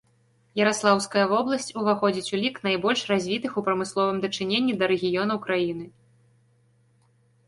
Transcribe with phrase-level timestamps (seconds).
[0.59, 5.85] Яраслаўская вобласць уваходзіць у лік найбольш развітых у прамысловым дачыненні да рэгіёнаў краіны.